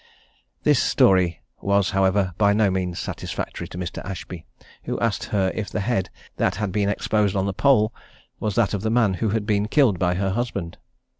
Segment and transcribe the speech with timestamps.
[0.63, 4.03] This story was, however, by no means satisfactory to Mr.
[4.03, 4.47] Ashby,
[4.85, 7.93] who asked her if the head that had been exposed on the pole
[8.39, 10.79] was that of the man who had been killed by her husband?